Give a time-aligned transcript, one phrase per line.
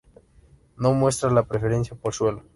[0.77, 2.41] No muestra preferencia por suelo.